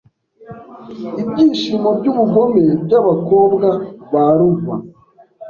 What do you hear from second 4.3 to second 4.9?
Luva